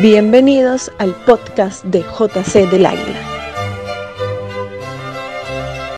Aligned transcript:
Bienvenidos 0.00 0.90
al 0.98 1.14
podcast 1.26 1.84
de 1.84 2.00
JC 2.00 2.70
del 2.70 2.86
Águila. 2.86 3.31